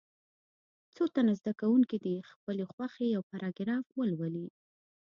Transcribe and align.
څو 0.95 1.03
تنه 1.15 1.33
زده 1.39 1.53
کوونکي 1.61 1.97
دې 2.03 2.13
د 2.19 2.23
خپلې 2.31 2.63
خوښې 2.71 3.05
یو 3.15 3.21
پاراګراف 3.29 3.85
ولولي. 3.93 4.47